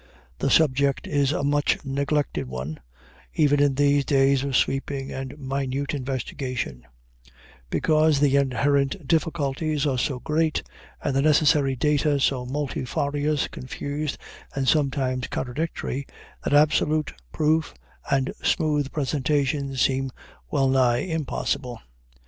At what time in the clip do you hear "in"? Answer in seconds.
3.61-3.75